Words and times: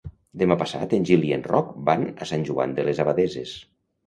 Demà 0.41 0.55
passat 0.61 0.95
en 0.97 1.05
Gil 1.09 1.27
i 1.31 1.33
en 1.37 1.43
Roc 1.49 1.69
van 1.91 2.07
a 2.07 2.29
Sant 2.31 2.47
Joan 2.49 2.75
de 2.81 2.87
les 2.89 3.03
Abadesses. 3.05 3.55